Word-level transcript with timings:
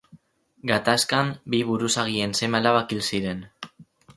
Gatazkan, 0.69 1.29
bi 1.55 1.59
buruzagien 1.67 2.33
seme-alabak 2.41 2.97
hil 2.97 3.07
ziren. 3.13 3.49